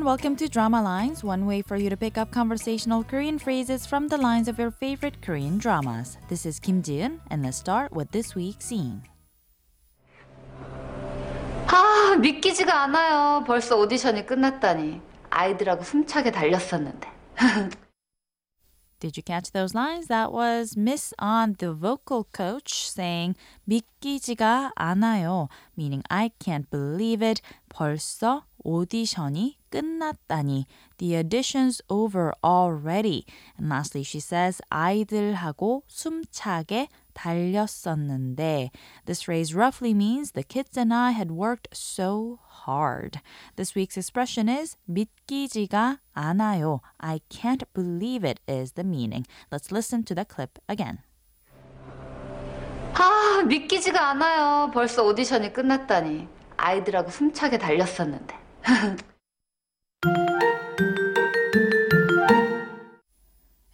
and 0.00 0.04
welcome 0.04 0.36
to 0.36 0.48
Drama 0.48 0.80
Lines, 0.80 1.24
one 1.24 1.46
way 1.46 1.62
for 1.62 1.76
you 1.76 1.90
to 1.90 1.96
pick 1.96 2.16
up 2.16 2.30
conversational 2.30 3.02
Korean 3.02 3.38
phrases 3.38 3.86
from 3.86 4.08
the 4.08 4.16
lines 4.16 4.46
of 4.46 4.56
your 4.56 4.70
favorite 4.70 5.20
Korean 5.20 5.58
dramas. 5.58 6.16
This 6.28 6.46
is 6.46 6.60
Kim 6.60 6.80
Jiun, 6.80 7.18
and 7.28 7.42
let's 7.42 7.58
start 7.58 7.92
with 7.92 8.10
this 8.12 8.36
week's 8.36 8.64
scene. 8.64 9.02
아, 11.66 12.16
믿기지가 12.20 12.84
않아요. 12.84 13.44
벌써 13.46 13.76
오디션이 13.76 14.26
끝났다니. 14.26 15.00
아이들하고 15.28 15.82
숨차게 15.82 16.30
달렸었는데. 16.30 17.08
Did 19.04 19.16
you 19.16 19.22
catch 19.22 19.52
those 19.52 19.74
lines? 19.74 20.08
That 20.08 20.30
was 20.30 20.76
Miss 20.76 21.14
On, 21.18 21.56
the 21.58 21.72
vocal 21.72 22.28
coach, 22.32 22.90
saying 22.90 23.34
믿기지가 23.66 24.72
않아요, 24.76 25.48
meaning 25.74 26.02
I 26.10 26.32
can't 26.38 26.68
believe 26.70 27.22
it. 27.22 27.40
벌써 27.70 28.44
오디션이 28.62 29.56
끝났다니. 29.70 30.66
The 30.98 31.16
audition's 31.16 31.80
over 31.88 32.34
already. 32.44 33.24
And 33.56 33.70
lastly, 33.70 34.02
she 34.02 34.20
says 34.20 34.60
아이들하고 34.70 35.84
숨차게 35.88 36.88
달렸었는데. 37.14 38.70
This 39.06 39.22
phrase 39.22 39.54
roughly 39.54 39.92
means 39.92 40.32
the 40.32 40.42
kids 40.42 40.76
and 40.76 40.92
I 40.92 41.12
had 41.12 41.30
worked 41.30 41.68
so 41.72 42.38
hard. 42.64 43.20
This 43.56 43.74
week's 43.74 43.96
expression 43.96 44.48
is 44.48 44.76
믿기지가 44.88 45.98
않아요. 46.14 46.80
I 46.98 47.20
can't 47.28 47.64
believe 47.74 48.24
it 48.24 48.40
is 48.48 48.72
the 48.72 48.84
meaning. 48.84 49.26
Let's 49.50 49.70
listen 49.70 50.04
to 50.04 50.14
the 50.14 50.24
clip 50.24 50.58
again. 50.68 51.00
아, 52.94 53.42
믿기지가 53.46 54.10
않아요. 54.10 54.70
벌써 54.72 55.04
오디션이 55.04 55.52
끝났다니. 55.52 56.28
아이들하고 56.56 57.10
숨차게 57.10 57.58
달렸었는데. 57.58 58.38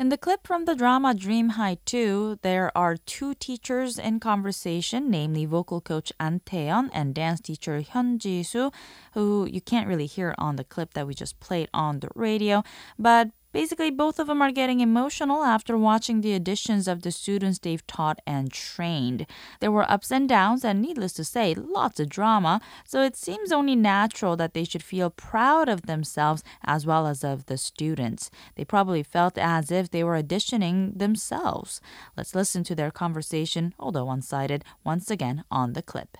In 0.00 0.08
the 0.08 0.16
clip 0.16 0.46
from 0.46 0.64
the 0.64 0.74
drama 0.74 1.12
Dream 1.12 1.50
High 1.60 1.76
2, 1.84 2.38
there 2.40 2.72
are 2.74 2.96
two 2.96 3.34
teachers 3.34 3.98
in 3.98 4.18
conversation, 4.18 5.10
namely 5.10 5.44
vocal 5.44 5.82
coach 5.82 6.10
An 6.18 6.40
Taeyeon 6.46 6.88
and 6.94 7.14
dance 7.14 7.42
teacher 7.42 7.82
Hyun 7.82 8.16
Ji-soo, 8.16 8.70
who 9.12 9.44
you 9.44 9.60
can't 9.60 9.86
really 9.86 10.06
hear 10.06 10.34
on 10.38 10.56
the 10.56 10.64
clip 10.64 10.94
that 10.94 11.06
we 11.06 11.12
just 11.12 11.38
played 11.38 11.68
on 11.74 12.00
the 12.00 12.08
radio, 12.14 12.64
but 12.98 13.28
Basically, 13.55 13.89
both 13.89 14.19
of 14.19 14.27
them 14.27 14.41
are 14.41 14.51
getting 14.51 14.81
emotional 14.81 15.45
after 15.45 15.77
watching 15.77 16.19
the 16.19 16.37
auditions 16.37 16.91
of 16.91 17.03
the 17.03 17.11
students 17.11 17.57
they've 17.57 17.87
taught 17.87 18.19
and 18.27 18.51
trained. 18.51 19.25
There 19.61 19.71
were 19.71 19.89
ups 19.89 20.11
and 20.11 20.27
downs, 20.27 20.65
and 20.65 20.81
needless 20.81 21.13
to 21.13 21.23
say, 21.23 21.55
lots 21.55 22.01
of 22.01 22.09
drama, 22.09 22.59
so 22.83 23.01
it 23.01 23.15
seems 23.15 23.53
only 23.53 23.77
natural 23.77 24.35
that 24.35 24.53
they 24.53 24.65
should 24.65 24.83
feel 24.83 25.09
proud 25.09 25.69
of 25.69 25.83
themselves 25.83 26.43
as 26.65 26.85
well 26.85 27.07
as 27.07 27.23
of 27.23 27.45
the 27.45 27.57
students. 27.57 28.29
They 28.55 28.65
probably 28.65 29.03
felt 29.03 29.37
as 29.37 29.71
if 29.71 29.89
they 29.89 30.03
were 30.03 30.21
auditioning 30.21 30.99
themselves. 30.99 31.79
Let's 32.17 32.35
listen 32.35 32.65
to 32.65 32.75
their 32.75 32.91
conversation, 32.91 33.73
although 33.79 34.03
one 34.03 34.21
sided, 34.21 34.65
once 34.83 35.09
again 35.09 35.45
on 35.49 35.71
the 35.71 35.81
clip. 35.81 36.17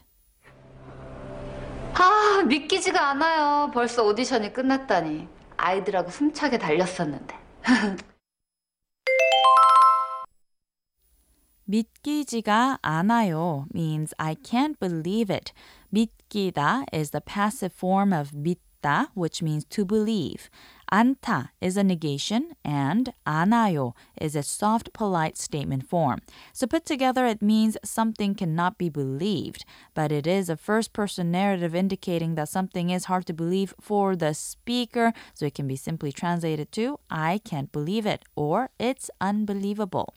아, 1.96 2.44
믿기지가 2.48 3.10
않아요. 3.10 3.72
벌써 3.74 4.04
오디션이 4.06 4.54
끝났다니. 4.54 5.28
아이들하고 5.61 6.11
숨차게 6.11 6.59
달렸었는데. 6.59 7.39
믿기지가 11.65 12.79
않아요 12.83 13.67
means 13.73 14.13
I 14.19 14.35
can't 14.35 14.81
believe 14.81 15.33
it. 15.33 15.53
믿기다 15.91 16.85
is 16.93 17.11
the 17.11 17.21
passive 17.21 17.73
form 17.77 18.13
of 18.13 18.33
믿다, 18.35 19.13
which 19.15 19.43
means 19.43 19.65
to 19.67 19.85
believe. 19.85 20.49
않다 20.92 21.50
is 21.62 21.78
a 21.78 21.84
negation, 21.84 22.56
and 22.64 23.14
않아요 23.26 23.94
is 24.20 24.36
a 24.36 24.44
soft, 24.44 24.94
polite 24.94 25.38
statement 25.38 25.88
form. 25.88 26.22
So 26.54 26.68
put 26.68 26.86
together, 26.86 27.26
it 27.26 27.42
means 27.42 27.78
something 27.84 28.36
cannot 28.36 28.78
be 28.78 28.90
believed, 28.90 29.66
but 29.94 30.12
it 30.12 30.28
is 30.28 30.50
a 30.50 30.58
first 30.58 30.94
person 30.94 31.32
narrative 31.32 31.76
indicating 31.76 32.36
that 32.36 32.50
something 32.50 32.90
is 32.90 33.06
hard 33.06 33.26
to 33.28 33.34
believe 33.34 33.74
for 33.80 34.16
the 34.16 34.34
speaker, 34.34 35.14
so 35.34 35.46
it 35.46 35.56
can 35.56 35.68
be 35.68 35.76
simply 35.76 36.12
translated 36.12 36.72
to 36.74 37.00
I 37.10 37.40
can't 37.44 37.72
believe 37.72 38.06
it 38.06 38.24
or 38.36 38.70
it's 38.80 39.10
unbelievable. 39.20 40.14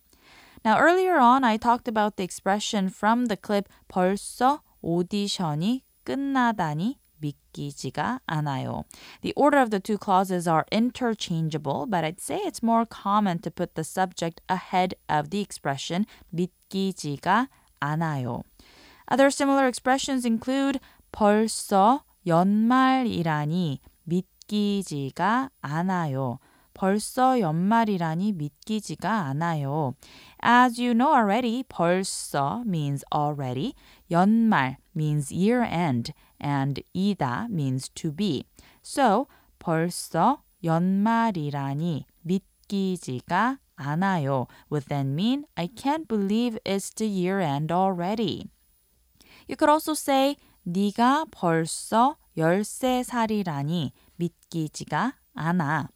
Now, 0.64 0.78
earlier 0.78 1.18
on, 1.18 1.44
I 1.44 1.56
talked 1.56 1.88
about 1.88 2.16
the 2.16 2.24
expression 2.24 2.88
from 2.88 3.26
the 3.26 3.36
clip 3.36 3.68
벌써 3.88 4.60
오디션이 4.82 5.82
끝나다니 6.04 6.98
믿기지가 7.22 8.20
않아요. 8.26 8.84
The 9.22 9.32
order 9.34 9.58
of 9.58 9.70
the 9.70 9.80
two 9.80 9.98
clauses 9.98 10.46
are 10.46 10.64
interchangeable, 10.70 11.86
but 11.86 12.04
I'd 12.04 12.20
say 12.20 12.38
it's 12.38 12.62
more 12.62 12.86
common 12.86 13.40
to 13.40 13.50
put 13.50 13.74
the 13.74 13.84
subject 13.84 14.40
ahead 14.48 14.94
of 15.08 15.30
the 15.30 15.40
expression 15.40 16.06
믿기지가 16.32 17.48
않아요. 17.80 18.42
Other 19.10 19.30
similar 19.30 19.66
expressions 19.66 20.26
include 20.26 20.80
벌써 21.12 22.04
연말이라니 22.26 23.80
믿기지가 24.04 25.50
않아요. 25.60 26.38
벌써 26.78 27.40
연말이라니 27.40 28.32
믿기지가 28.34 29.26
않아요. 29.26 29.94
As 30.44 30.80
you 30.80 30.94
know 30.94 31.12
already, 31.12 31.64
벌써 31.64 32.62
means 32.64 33.04
already, 33.12 33.74
연말 34.10 34.76
means 34.94 35.32
year 35.32 35.62
end, 35.62 36.12
and 36.42 36.82
이다 36.94 37.48
means 37.50 37.88
to 37.94 38.12
be. 38.12 38.44
So, 38.82 39.26
벌써 39.58 40.42
연말이라니 40.62 42.06
믿기지가 42.22 43.58
않아요 43.76 44.46
would 44.70 44.86
then 44.88 45.14
mean 45.14 45.44
I 45.56 45.68
can't 45.68 46.08
believe 46.08 46.58
it's 46.64 46.90
the 46.90 47.06
year 47.06 47.40
end 47.40 47.72
already. 47.72 48.50
You 49.46 49.56
could 49.56 49.70
also 49.70 49.94
say 49.94 50.36
네가 50.66 51.26
벌써 51.30 52.16
13살이라니 52.36 53.92
믿기지가 54.16 55.14
않아. 55.34 55.88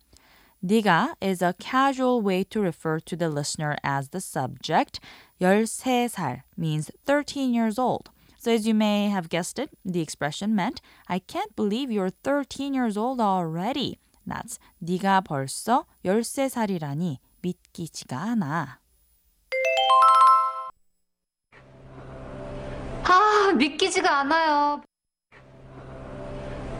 네가 0.60 1.16
is 1.20 1.42
a 1.42 1.52
casual 1.58 2.22
way 2.22 2.44
to 2.44 2.60
refer 2.60 3.00
to 3.00 3.16
the 3.16 3.28
listener 3.28 3.76
as 3.82 4.10
the 4.10 4.20
subject. 4.20 5.00
13살 5.40 6.42
means 6.56 6.90
13 7.04 7.52
years 7.52 7.78
old. 7.78 8.10
So 8.47 8.53
as 8.53 8.65
you 8.65 8.73
may 8.73 9.09
have 9.09 9.27
guessed 9.27 9.59
it, 9.59 9.71
the 9.83 9.99
expression 9.99 10.55
meant 10.55 10.79
I 11.09 11.19
can't 11.19 11.53
believe 11.57 11.91
you're 11.91 12.11
13 12.23 12.73
years 12.73 12.95
old 12.95 13.19
already. 13.19 13.99
That's 14.25 14.57
네가 14.79 15.19
벌써 15.19 15.85
13살이라니 16.05 17.17
믿기지가 17.41 18.17
않아. 18.17 18.79
아, 23.03 23.53
믿기지가 23.57 24.19
않아요. 24.19 24.81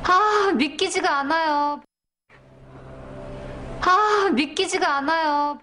아, 0.04 0.54
믿기지가 0.56 1.20
않아요. 1.20 1.82
아, 3.82 4.30
믿기지가 4.34 5.00
않아요. 5.00 5.60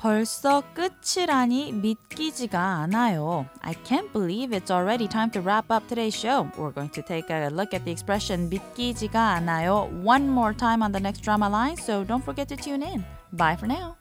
벌써 0.00 0.62
끝이라니 0.74 1.72
믿기지가 1.72 2.60
않아요. 2.82 3.46
I 3.62 3.74
can't 3.84 4.12
believe 4.12 4.52
it's 4.52 4.70
already 4.70 5.08
time 5.08 5.30
to 5.32 5.40
wrap 5.40 5.70
up 5.70 5.88
today's 5.88 6.14
show. 6.14 6.48
We're 6.56 6.70
going 6.70 6.90
to 6.90 7.02
take 7.02 7.30
a 7.30 7.48
look 7.48 7.74
at 7.74 7.84
the 7.84 7.90
expression 7.90 8.48
믿기지가 8.48 9.14
않아요 9.36 9.90
one 10.04 10.28
more 10.28 10.52
time 10.52 10.82
on 10.82 10.92
the 10.92 11.00
next 11.00 11.22
drama 11.22 11.48
line, 11.48 11.76
so 11.76 12.04
don't 12.04 12.22
forget 12.22 12.48
to 12.48 12.56
tune 12.56 12.82
in. 12.82 13.04
Bye 13.32 13.56
for 13.56 13.66
now. 13.66 13.96